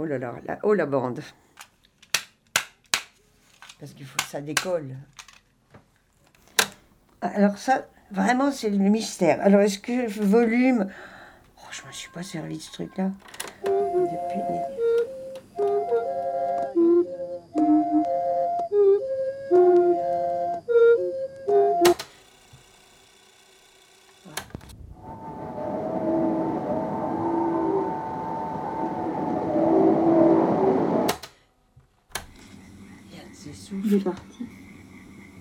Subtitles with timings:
[0.00, 1.20] Oh là là, la, oh la bande.
[3.80, 4.94] Parce qu'il faut que ça décolle.
[7.20, 9.40] Alors ça, vraiment, c'est le mystère.
[9.40, 10.88] Alors est-ce que volume...
[11.56, 13.10] Oh, je me suis pas servi de ce truc-là.
[13.64, 14.40] Depuis...
[33.40, 33.82] C'est souffle.
[33.84, 34.44] Il est parti.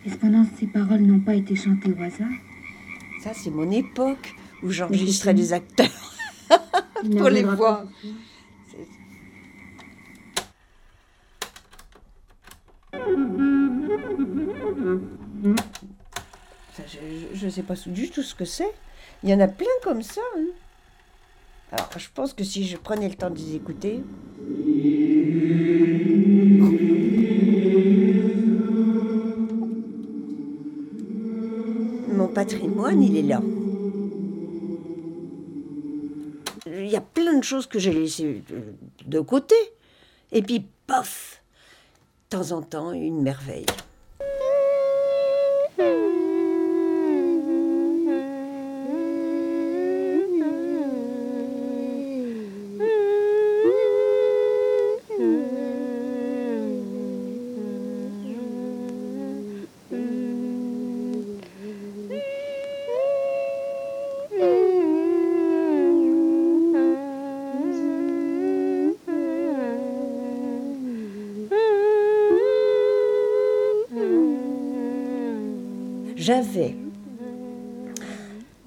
[0.05, 2.27] Et pendant ces paroles n'ont pas été chantées au hasard?
[3.23, 6.13] Ça, c'est mon époque où j'enregistrais des acteurs
[7.17, 7.85] pour les voir.
[16.75, 16.83] Ça,
[17.33, 18.71] Je ne sais pas du tout ce que c'est.
[19.23, 20.21] Il y en a plein comme ça.
[20.37, 20.45] hein.
[21.71, 24.01] Alors, je pense que si je prenais le temps de les écouter.
[32.37, 33.41] Patrimoine, il est là.
[36.67, 38.43] Il y a plein de choses que j'ai laissées
[39.07, 39.55] de- côté.
[40.31, 41.41] Et puis, paf,
[42.29, 43.65] de temps en temps, une merveille.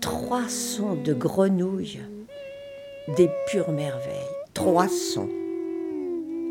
[0.00, 2.00] Trois sons de grenouilles,
[3.16, 4.14] des pures merveilles.
[4.54, 5.28] Trois sons.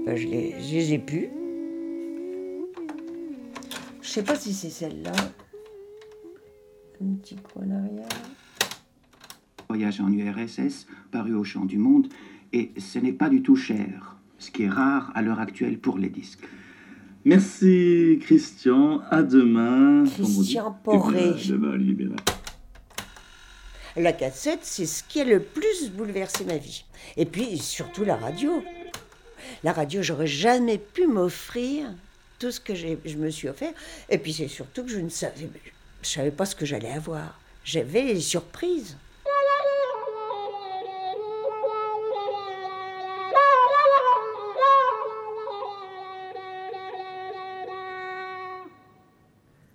[0.06, 1.30] Ben, je, les, ai plus.
[4.02, 5.14] Je sais pas si c'est celle-là.
[7.02, 8.08] Un petit coup arrière.
[9.70, 12.08] Voyage en URSS, paru au Champ du Monde,
[12.54, 15.98] et ce n'est pas du tout cher, ce qui est rare à l'heure actuelle pour
[15.98, 16.48] les disques.
[17.26, 20.06] Merci Christian, à demain.
[20.06, 20.72] Christian.
[20.84, 21.34] Poré.
[21.34, 22.16] Voilà.
[23.98, 26.86] La cassette, c'est ce qui a le plus bouleversé ma vie.
[27.18, 28.64] Et puis surtout la radio.
[29.64, 31.88] La radio, j'aurais jamais pu m'offrir
[32.40, 33.74] tout ce que je me suis offert.
[34.10, 35.50] Et puis c'est surtout que je ne savais,
[36.02, 37.40] je savais pas ce que j'allais avoir.
[37.66, 38.96] J'avais les surprises.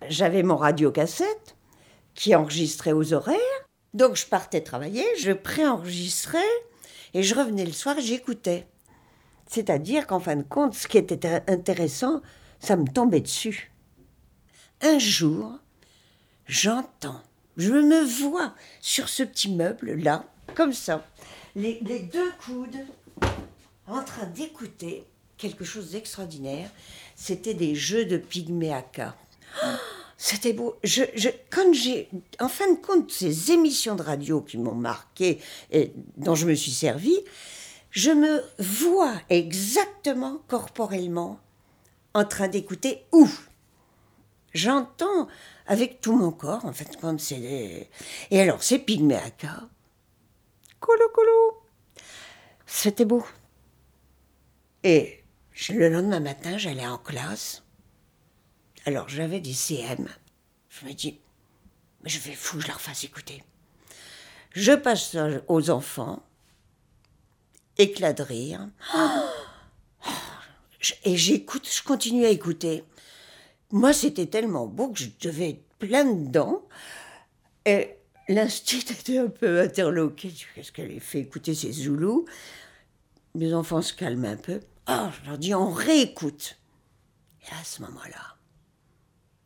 [0.09, 1.55] J'avais mon radiocassette
[2.13, 3.37] qui enregistrait aux horaires.
[3.93, 6.39] Donc je partais travailler, je préenregistrais
[7.13, 8.67] et je revenais le soir j'écoutais.
[9.47, 12.21] C'est-à-dire qu'en fin de compte, ce qui était intéressant,
[12.59, 13.71] ça me tombait dessus.
[14.81, 15.53] Un jour,
[16.45, 17.21] j'entends,
[17.57, 21.05] je me vois sur ce petit meuble-là, comme ça,
[21.55, 22.85] les, les deux coudes
[23.87, 25.05] en train d'écouter
[25.37, 26.69] quelque chose d'extraordinaire.
[27.15, 29.15] C'était des jeux de pygméaka.
[30.17, 30.77] C'était beau.
[30.83, 35.39] Je, je, quand j'ai, en fin de compte, ces émissions de radio qui m'ont marqué
[35.71, 37.15] et dont je me suis servi,
[37.91, 41.39] je me vois exactement corporellement
[42.13, 43.27] en train d'écouter où
[44.55, 45.27] J'entends
[45.67, 47.89] avec tout mon corps, en de compte, c'est des...
[48.31, 49.67] Et alors, c'est Pygméaka.
[50.79, 51.61] Colo, colo.
[52.65, 53.25] C'était beau.
[54.83, 55.25] Et
[55.67, 57.64] le lendemain matin, j'allais en classe.
[58.85, 60.07] Alors j'avais des CM.
[60.69, 61.19] Je me dis,
[62.03, 63.43] mais je vais fou, je leur fasse écouter.
[64.51, 66.23] Je passe aux enfants,
[67.77, 68.69] éclat de rire.
[71.03, 72.83] Et j'écoute, je continue à écouter.
[73.71, 76.61] Moi, c'était tellement beau que je devais être plein dedans.
[77.65, 77.95] Et
[78.29, 80.31] l'instit était un peu interloqué.
[80.53, 82.25] Qu'est-ce qu'elle a fait écouter ces Zoulous?
[83.33, 84.59] Les enfants se calment un peu.
[84.87, 86.59] Oh, je leur dis, on réécoute.
[87.41, 88.34] Et à ce moment-là,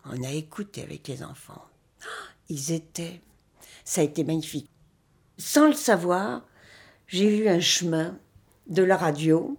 [0.06, 1.64] on a écouté avec les enfants.
[2.02, 2.06] Ah,
[2.50, 3.22] Ils étaient.
[3.84, 4.70] Ça a été magnifique.
[5.38, 6.42] Sans le savoir,
[7.08, 8.18] j'ai vu un chemin
[8.68, 9.58] de la radio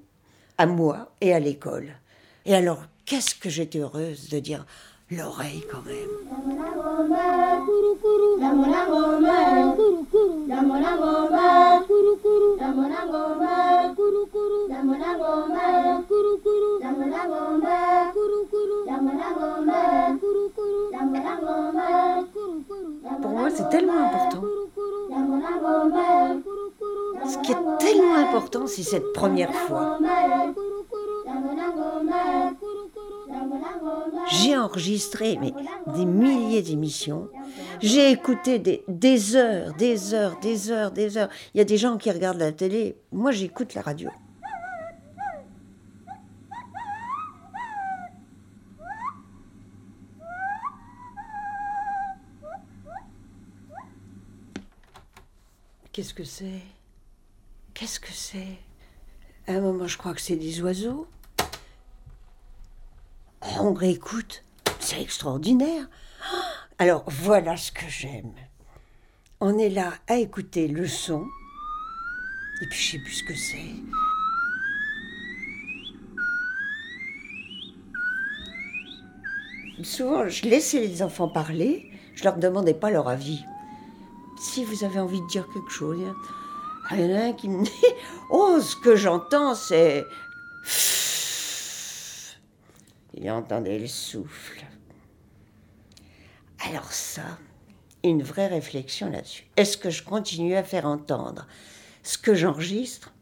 [0.58, 1.94] à moi et à l'école.
[2.44, 4.66] Et alors, qu'est-ce que j'étais heureuse de dire
[5.10, 6.08] l'oreille quand même.
[23.22, 24.42] Pour moi, c'est tellement important.
[27.26, 29.98] Ce qui est tellement important, c'est cette première fois.
[34.32, 35.52] J'ai enregistré mais,
[35.94, 37.28] des milliers d'émissions.
[37.80, 41.28] J'ai écouté des, des heures, des heures, des heures, des heures.
[41.54, 42.96] Il y a des gens qui regardent la télé.
[43.12, 44.10] Moi, j'écoute la radio.
[55.92, 56.62] Qu'est-ce que c'est?
[57.74, 58.58] Qu'est-ce que c'est?
[59.46, 61.08] À un moment, je crois que c'est des oiseaux.
[63.58, 64.44] On réécoute.
[64.78, 65.88] C'est extraordinaire.
[66.78, 68.34] Alors, voilà ce que j'aime.
[69.40, 71.26] On est là à écouter le son.
[72.62, 73.74] Et puis, je sais plus ce que c'est.
[79.84, 81.90] Souvent, je laissais les enfants parler.
[82.14, 83.44] Je leur demandais pas leur avis
[84.40, 85.98] si vous avez envie de dire quelque chose.
[86.92, 87.70] Il y en a un qui me dit
[88.30, 90.04] Oh, ce que j'entends, c'est.
[93.14, 94.64] Il entendait le souffle.
[96.66, 97.38] Alors, ça,
[98.04, 99.46] une vraie réflexion là-dessus.
[99.56, 101.46] Est-ce que je continue à faire entendre
[102.02, 103.12] ce que j'enregistre?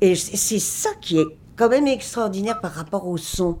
[0.00, 1.26] Et c'est ça qui est
[1.56, 3.58] quand même extraordinaire par rapport au son.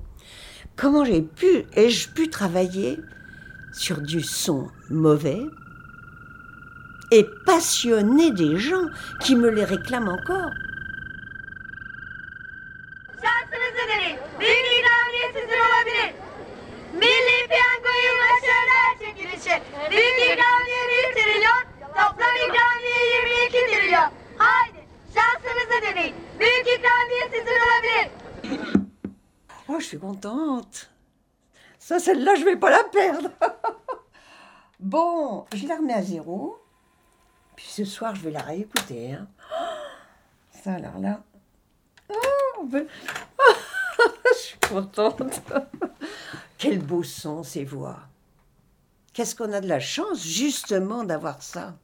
[0.76, 1.26] Comment j'ai
[1.74, 2.96] ai-je pu travailler
[3.72, 5.40] sur du son mauvais
[7.10, 8.86] et passionner des gens
[9.20, 10.50] qui me les réclament encore
[29.70, 30.90] Oh, je suis contente.
[31.78, 33.30] Ça, celle-là, je vais pas la perdre.
[34.80, 36.58] bon, je la remets à zéro.
[37.58, 39.14] Puis ce soir, je vais la réécouter.
[39.14, 39.26] Hein.
[40.62, 41.24] Ça, alors là.
[42.08, 42.86] Oh, ben...
[44.32, 45.42] je suis contente.
[46.56, 47.98] Quel beau son, ces voix.
[49.12, 51.74] Qu'est-ce qu'on a de la chance, justement, d'avoir ça.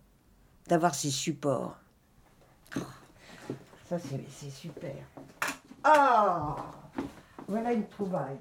[0.68, 1.76] D'avoir ces supports.
[3.88, 4.94] Ça, c'est super.
[5.82, 6.54] Ah
[7.48, 8.38] Voilà une trouvaille.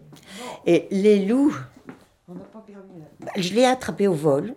[0.67, 1.57] Et les loups,
[3.37, 4.55] je l'ai attrapé au vol.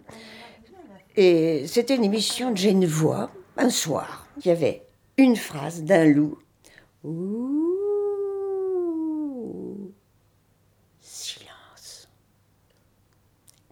[1.17, 4.27] Et c'était une émission de Genevois, un soir.
[4.39, 4.87] Il y avait
[5.17, 6.39] une phrase d'un loup.
[7.05, 8.45] Ouh,
[11.01, 12.09] silence.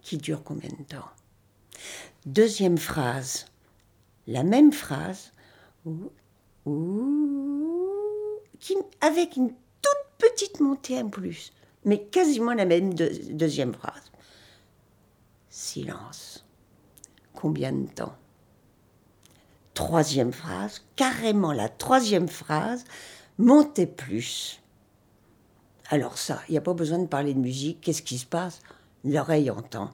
[0.01, 1.09] Qui dure combien de temps?
[2.25, 3.45] Deuxième phrase.
[4.25, 5.31] La même phrase.
[5.85, 6.11] Ouh,
[9.01, 11.53] avec une toute petite montée en plus,
[11.83, 14.11] mais quasiment la même deuxième phrase.
[15.49, 16.44] Silence.
[17.45, 18.15] Combien de temps
[19.75, 22.85] Troisième phrase, carrément la troisième phrase,
[23.37, 24.63] montez plus.
[25.89, 28.61] Alors ça, il n'y a pas besoin de parler de musique, qu'est-ce qui se passe?
[29.03, 29.91] L'oreille entend.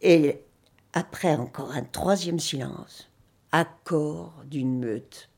[0.00, 0.40] Et
[0.94, 3.10] après encore un troisième silence,
[3.52, 5.28] accord d'une meute.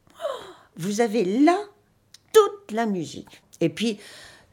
[0.77, 1.59] Vous avez là
[2.33, 3.43] toute la musique.
[3.61, 3.99] Et puis,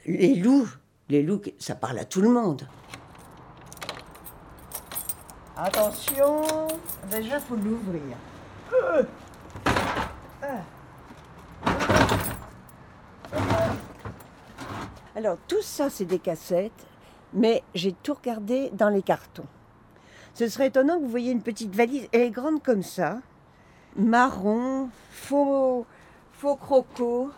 [0.07, 0.69] les loups,
[1.07, 2.68] les loups, ça parle à tout le monde.
[5.57, 6.68] Attention,
[7.09, 8.02] déjà, faut l'ouvrir.
[15.16, 16.85] Alors, tout ça, c'est des cassettes,
[17.33, 19.45] mais j'ai tout regardé dans les cartons.
[20.33, 23.19] Ce serait étonnant que vous voyez une petite valise, elle est grande comme ça,
[23.95, 25.85] marron, faux,
[26.33, 27.31] faux croco.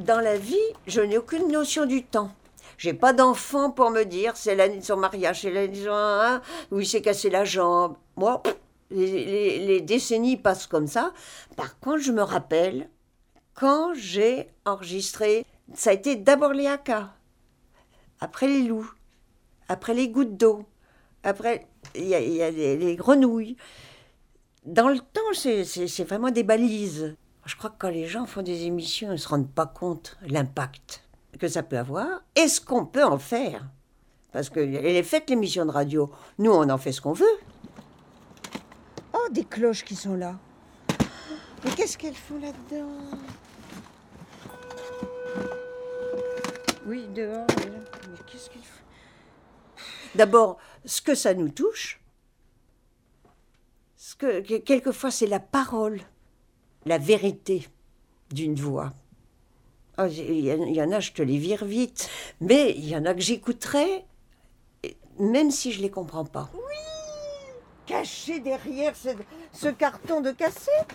[0.00, 0.56] Dans la vie,
[0.88, 2.32] je n'ai aucune notion du temps.
[2.78, 6.40] J'ai pas d'enfant pour me dire c'est l'année de son mariage, c'est l'année de son
[6.70, 7.96] où il s'est cassé la jambe.
[8.16, 8.42] Moi,
[8.90, 11.12] les, les, décennies passent comme ça.
[11.56, 12.88] Par contre, je me rappelle
[13.54, 17.14] quand j'ai enregistré, ça a été d'abord les haka,
[18.20, 18.92] après les loups,
[19.68, 20.64] après les gouttes d'eau,
[21.22, 23.56] après il y a, les, grenouilles.
[24.64, 27.16] Dans le temps, c'est vraiment des balises.
[27.44, 30.16] Je crois que quand les gens font des émissions, ils ne se rendent pas compte
[30.26, 31.03] l'impact
[31.38, 33.66] que ça peut avoir et ce qu'on peut en faire?
[34.32, 36.10] Parce qu'elle est faite l'émission de radio.
[36.38, 37.38] Nous, on en fait ce qu'on veut.
[39.12, 40.38] Oh, des cloches qui sont là.
[41.64, 42.90] Mais qu'est-ce qu'elles font là-dedans?
[46.86, 47.46] Oui, dehors.
[47.48, 48.84] Mais qu'est-ce qu'elles font?
[50.14, 52.00] D'abord, ce que ça nous touche,
[53.96, 56.00] ce que, quelquefois c'est la parole,
[56.84, 57.68] la vérité
[58.30, 58.92] d'une voix.
[59.96, 62.08] Ah, Il y, en- a, je te les vire vite.
[62.40, 64.04] Mais il y en a que j'écouterai,
[65.18, 66.50] même si je les comprends pas.
[66.54, 66.60] Oui
[67.86, 69.10] Caché derrière ce,
[69.52, 70.92] ce carton de cassette.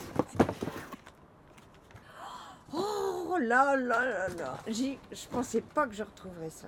[2.73, 6.67] Oh là là là là Je pensais pas que je retrouverais ça.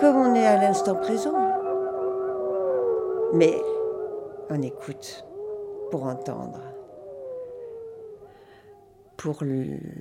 [0.00, 1.34] Comme on est à l'instant présent.
[3.34, 3.54] Mais
[4.48, 5.24] on écoute
[5.90, 6.60] pour entendre,
[9.18, 9.44] pour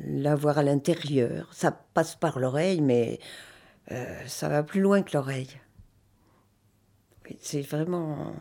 [0.07, 1.49] l'avoir à l'intérieur.
[1.53, 3.19] Ça passe par l'oreille, mais
[3.91, 5.59] euh, ça va plus loin que l'oreille.
[7.41, 8.33] C'est vraiment...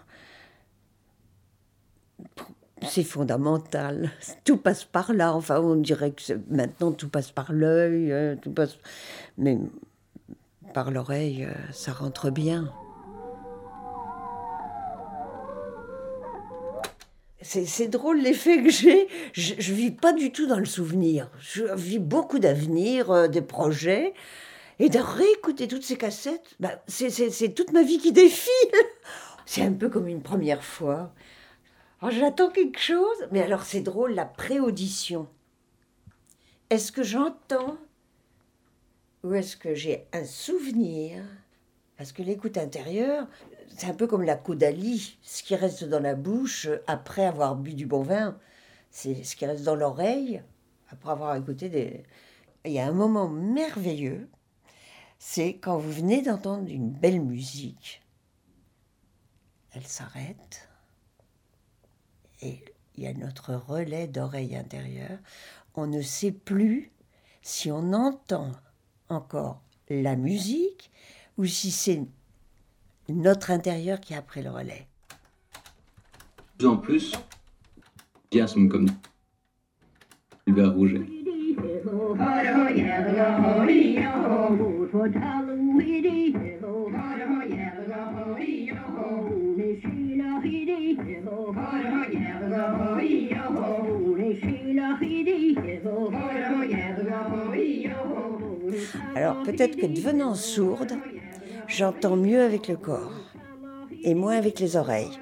[2.82, 4.10] C'est fondamental.
[4.44, 5.34] Tout passe par là.
[5.34, 8.78] Enfin, on dirait que maintenant tout passe par l'œil, euh, tout passe...
[9.36, 9.58] Mais
[10.72, 12.72] par l'oreille, euh, ça rentre bien.
[17.40, 19.08] C'est drôle l'effet que j'ai.
[19.32, 21.30] Je, je vis pas du tout dans le souvenir.
[21.40, 24.12] Je vis beaucoup d'avenir, euh, des projets.
[24.80, 28.52] Et de réécouter toutes ces cassettes, bah, c'est- toute ma vie qui défile.
[29.46, 31.12] C'est un peu comme une première fois.
[32.10, 35.26] J'attends quelque chose, mais alors c'est drôle, la préaudition.
[36.70, 37.76] Est-ce que j'entends
[39.24, 41.24] ou est-ce que j'ai un souvenir?
[41.96, 43.26] Parce que l'écoute intérieure,
[43.68, 45.18] c'est un peu comme la caudalie.
[45.22, 48.38] Ce qui reste dans la bouche après avoir bu du bon vin,
[48.90, 50.42] c'est ce qui reste dans l'oreille
[50.90, 52.04] après avoir écouté des...
[52.64, 54.28] Il y a un moment merveilleux,
[55.18, 58.02] c'est quand vous venez d'entendre une belle musique.
[59.72, 60.68] Elle s'arrête
[62.42, 62.64] et
[62.96, 65.18] il y a notre relais d'oreille intérieure.
[65.74, 66.92] On ne sait plus
[67.42, 68.52] si on entend
[69.08, 70.90] encore la musique
[71.36, 72.02] ou si c'est
[73.08, 74.86] notre intérieur qui a pris le relais.
[76.58, 77.12] plus en plus,
[78.26, 78.88] enthousiasme comme
[80.46, 81.06] Hubert Rouget.
[99.14, 100.94] Alors peut-être que devenant sourde,
[101.66, 103.12] j'entends mieux avec le corps
[104.02, 105.18] et moins avec les oreilles.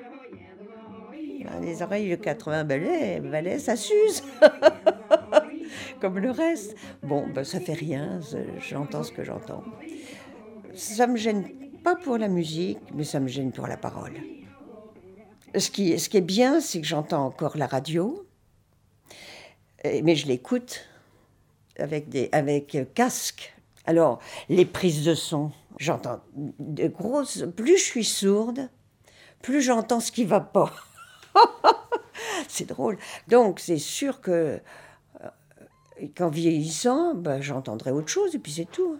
[1.12, 4.22] Ben, Les oreilles de 80 balais, balais ça s'use.
[6.00, 6.76] Comme le reste.
[7.02, 8.20] Bon, ben, ça fait rien,
[8.58, 9.64] j'entends ce que j'entends.
[10.74, 11.44] Ça me gêne
[11.82, 14.14] pas pour la musique, mais ça me gêne pour la parole.
[15.56, 18.26] Ce qui, ce qui est bien, c'est que j'entends encore la radio,
[19.84, 20.84] mais je l'écoute
[21.78, 23.54] avec, des, avec euh, casque.
[23.86, 27.44] Alors, les prises de son, j'entends de grosses.
[27.56, 28.68] Plus je suis sourde,
[29.42, 30.72] plus j'entends ce qui va pas.
[32.48, 32.98] c'est drôle.
[33.28, 34.60] Donc, c'est sûr que
[35.22, 38.98] euh, qu'en vieillissant, ben, j'entendrai autre chose et puis c'est tout.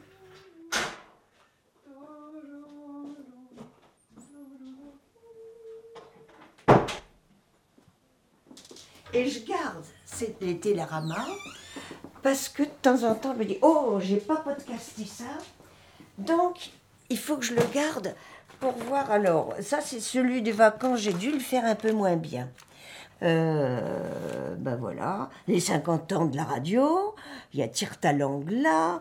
[9.12, 11.26] Et je garde c'est les téléramas
[12.26, 15.38] parce que de temps en temps, je me dis Oh, j'ai pas podcasté ça.
[16.18, 16.70] Donc,
[17.08, 18.16] il faut que je le garde
[18.58, 19.12] pour voir.
[19.12, 22.48] Alors, ça, c'est celui des vacances, j'ai dû le faire un peu moins bien.
[23.22, 27.14] Euh, ben voilà, les 50 ans de la radio,
[27.54, 29.00] il y a Tire ta langue là.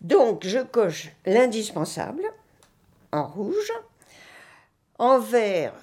[0.00, 2.24] Donc, je coche l'indispensable
[3.12, 3.72] en rouge.
[4.98, 5.74] En vert,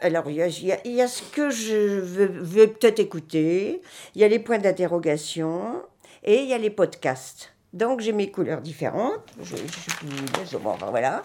[0.00, 3.82] alors il y a, ce que je veux, veux peut-être écouter,
[4.14, 5.82] il y a les points d'interrogation
[6.24, 7.52] et il y a les podcasts.
[7.72, 9.32] Donc j'ai mes couleurs différentes.
[9.42, 11.22] Je, je plus, bon, voilà.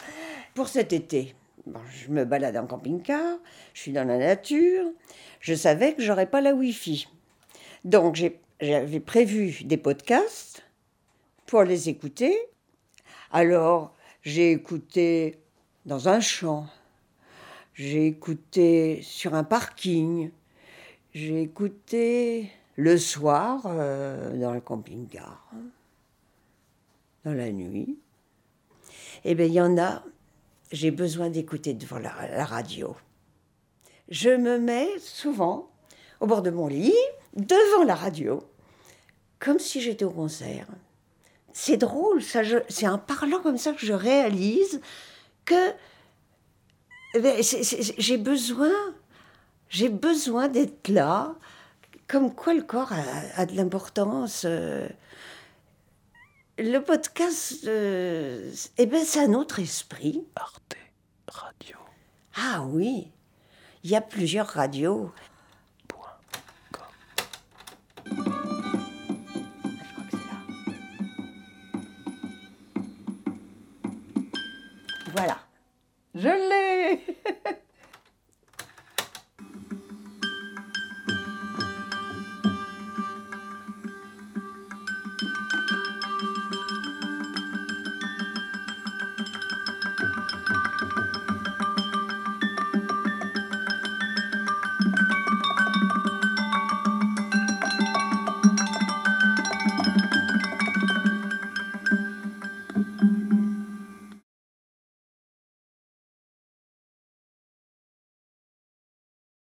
[0.53, 1.35] Pour cet été,
[1.91, 3.37] je me balade en camping-car,
[3.73, 4.85] je suis dans la nature.
[5.39, 7.07] Je savais que j'aurais pas la Wi-Fi.
[7.83, 8.15] Donc
[8.61, 10.63] j'avais prévu des podcasts
[11.45, 12.37] pour les écouter.
[13.31, 15.39] Alors j'ai écouté
[15.85, 16.67] dans un champ.
[17.73, 20.31] J'ai écouté sur un parking.
[21.13, 25.49] J'ai écouté le soir, euh, dans le camping-car,
[27.23, 27.97] dans la nuit.
[29.23, 30.03] Eh bien, il y en a,
[30.71, 32.11] j'ai besoin d'écouter devant la,
[32.45, 32.95] radio.
[34.09, 35.69] Je me mets souvent
[36.19, 36.93] au bord de mon lit,
[37.35, 38.43] devant la radio,
[39.39, 40.67] comme si j'étais au concert.
[41.53, 44.81] C'est drôle, c'est en parlant comme ça que je réalise
[45.45, 45.71] que
[47.13, 48.71] eh ben, j'ai besoin,
[49.69, 51.35] j'ai besoin d'être là,
[52.07, 54.43] comme quoi le corps a, a de l'importance.
[54.45, 54.87] euh.
[56.57, 60.25] Le podcast, euh, eh ben, c'est un autre esprit.
[60.35, 60.77] Arte
[61.27, 61.77] Radio.
[62.37, 63.11] Ah oui,
[63.83, 65.11] il y a plusieurs radios.